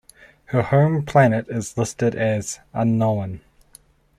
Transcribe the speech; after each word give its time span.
Her 0.45 0.63
home 0.63 1.05
planet 1.05 1.45
is 1.47 1.77
listed 1.77 2.15
as 2.15 2.59
"unknown". 2.73 3.41